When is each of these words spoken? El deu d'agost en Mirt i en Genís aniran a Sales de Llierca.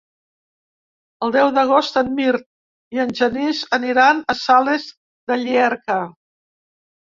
El 1.25 1.33
deu 1.35 1.51
d'agost 1.57 1.99
en 2.01 2.09
Mirt 2.19 2.47
i 2.97 3.01
en 3.03 3.13
Genís 3.19 3.59
aniran 3.79 4.23
a 4.35 4.37
Sales 4.41 4.89
de 5.33 5.39
Llierca. 5.45 6.01